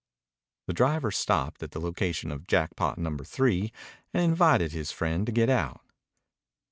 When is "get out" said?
5.31-5.85